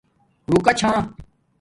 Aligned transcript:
رُوکا 0.51 0.71
چھا 0.79 0.91